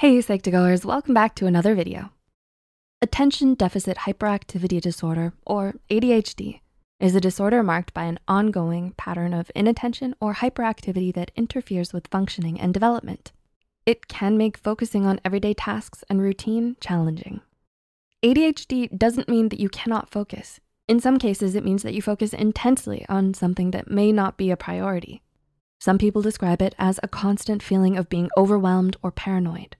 [0.00, 2.08] Hey Psych2Goers, welcome back to another video.
[3.02, 6.60] Attention Deficit Hyperactivity Disorder, or ADHD,
[6.98, 12.06] is a disorder marked by an ongoing pattern of inattention or hyperactivity that interferes with
[12.06, 13.32] functioning and development.
[13.84, 17.42] It can make focusing on everyday tasks and routine challenging.
[18.24, 20.60] ADHD doesn't mean that you cannot focus.
[20.88, 24.50] In some cases, it means that you focus intensely on something that may not be
[24.50, 25.20] a priority.
[25.78, 29.76] Some people describe it as a constant feeling of being overwhelmed or paranoid.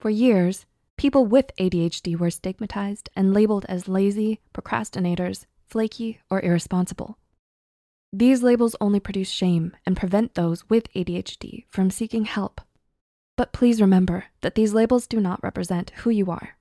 [0.00, 0.64] For years,
[0.96, 7.18] people with ADHD were stigmatized and labeled as lazy, procrastinators, flaky, or irresponsible.
[8.10, 12.62] These labels only produce shame and prevent those with ADHD from seeking help.
[13.36, 16.56] But please remember that these labels do not represent who you are.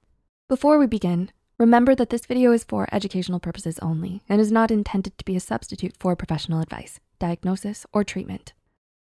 [0.49, 4.69] Before we begin, remember that this video is for educational purposes only and is not
[4.69, 8.51] intended to be a substitute for professional advice, diagnosis, or treatment.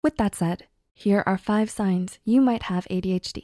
[0.03, 0.65] With that said,
[0.95, 3.43] here are five signs you might have ADHD.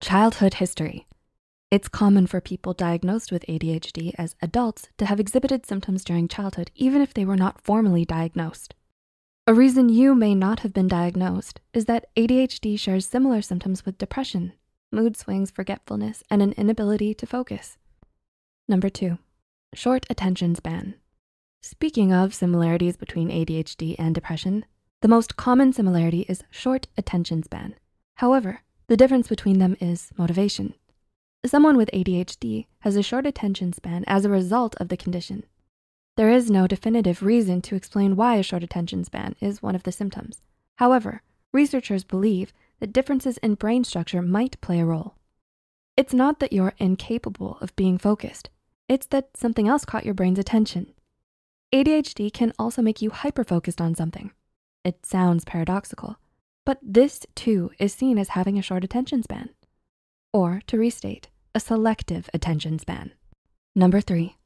[0.00, 1.06] childhood history.
[1.70, 6.70] It's common for people diagnosed with ADHD as adults to have exhibited symptoms during childhood,
[6.76, 8.74] even if they were not formally diagnosed.
[9.46, 13.98] A reason you may not have been diagnosed is that ADHD shares similar symptoms with
[13.98, 14.52] depression,
[14.92, 17.76] mood swings, forgetfulness, and an inability to focus.
[18.68, 19.18] Number two,
[19.74, 20.94] short attention span.
[21.60, 24.64] Speaking of similarities between ADHD and depression,
[25.02, 27.74] the most common similarity is short attention span.
[28.16, 30.74] However, the difference between them is motivation.
[31.46, 35.44] Someone with ADHD has a short attention span as a result of the condition.
[36.16, 39.84] There is no definitive reason to explain why a short attention span is one of
[39.84, 40.40] the symptoms.
[40.76, 41.22] However,
[41.52, 45.14] researchers believe that differences in brain structure might play a role.
[45.96, 48.50] It's not that you're incapable of being focused.
[48.88, 50.92] It's that something else caught your brain's attention.
[51.72, 54.32] ADHD can also make you hyper-focused on something.
[54.84, 56.16] It sounds paradoxical,
[56.68, 59.48] but this too is seen as having a short attention span.
[60.34, 63.12] Or to restate, a selective attention span.
[63.74, 64.36] Number three,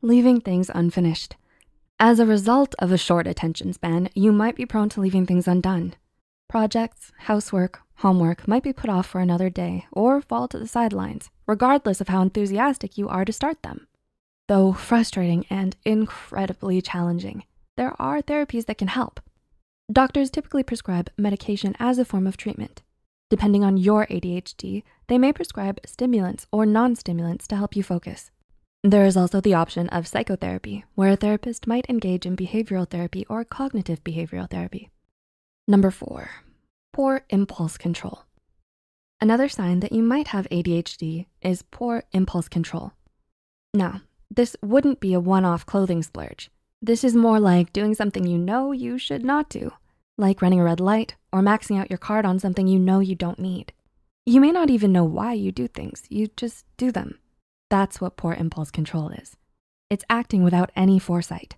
[0.00, 1.34] leaving things unfinished.
[1.98, 5.48] As a result of a short attention span, you might be prone to leaving things
[5.48, 5.94] undone.
[6.48, 11.30] Projects, housework, homework might be put off for another day or fall to the sidelines,
[11.48, 13.88] regardless of how enthusiastic you are to start them.
[14.46, 17.42] Though frustrating and incredibly challenging,
[17.76, 19.18] there are therapies that can help.
[19.92, 22.80] Doctors typically prescribe medication as a form of treatment.
[23.28, 28.30] Depending on your ADHD, they may prescribe stimulants or non-stimulants to help you focus.
[28.82, 33.26] There is also the option of psychotherapy, where a therapist might engage in behavioral therapy
[33.28, 34.88] or cognitive behavioral therapy.
[35.68, 36.30] Number four,
[36.94, 38.24] poor impulse control.
[39.20, 42.92] Another sign that you might have ADHD is poor impulse control.
[43.74, 46.50] Now, this wouldn't be a one-off clothing splurge.
[46.80, 49.70] This is more like doing something you know you should not do,
[50.22, 53.14] like running a red light or maxing out your card on something you know you
[53.14, 53.72] don't need.
[54.24, 57.18] You may not even know why you do things, you just do them.
[57.68, 59.36] That's what poor impulse control is.
[59.90, 61.56] It's acting without any foresight.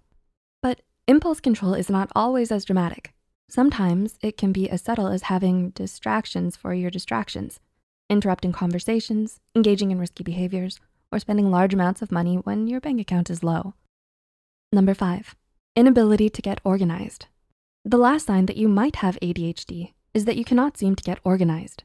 [0.63, 3.13] But impulse control is not always as dramatic.
[3.49, 7.61] Sometimes it can be as subtle as having distractions for your distractions,
[8.09, 10.81] interrupting conversations, engaging in risky behaviors,
[11.13, 13.75] or spending large amounts of money when your bank account is low.
[14.73, 15.37] Number five,
[15.77, 17.27] inability to get organized.
[17.87, 21.21] The last sign that you might have ADHD is that you cannot seem to get
[21.22, 21.83] organized.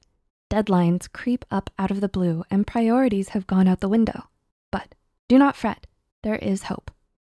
[0.50, 4.30] Deadlines creep up out of the blue and priorities have gone out the window.
[4.72, 4.96] But
[5.28, 5.88] do not fret,
[6.24, 6.90] there is hope.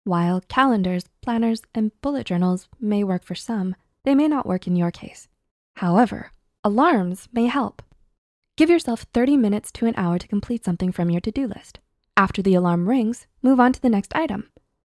[0.04, 4.76] While calendars, planners, and bullet journals may work for some, they may not work in
[4.76, 5.28] your case.
[5.76, 6.32] However,
[6.62, 7.82] alarms may help.
[8.58, 11.78] Give yourself 30 minutes to an hour to complete something from your to-do list.
[12.14, 14.50] After the alarm rings, move on to the next item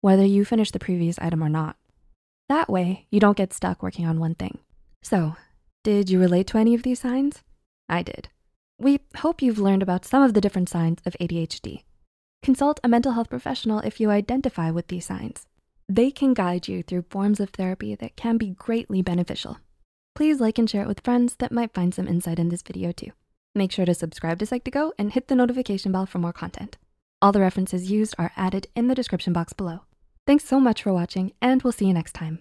[0.00, 1.76] whether you finish the previous item or not.
[2.50, 4.58] That way, you don't get stuck working on one thing.
[5.02, 5.36] So,
[5.84, 7.44] did you relate to any of these signs?
[7.88, 8.28] I did.
[8.76, 11.84] We hope you've learned about some of the different signs of ADHD.
[12.42, 15.46] Consult a mental health professional if you identify with these signs.
[15.88, 19.58] They can guide you through forms of therapy that can be greatly beneficial.
[20.16, 22.90] Please like and share it with friends that might find some insight in this video
[22.90, 23.12] too.
[23.54, 26.78] Make sure to subscribe to Psych2Go and hit the notification bell for more content.
[27.22, 29.82] All the references used are added in the description box below.
[30.26, 32.40] Thanks so much for watching and we'll see you next time.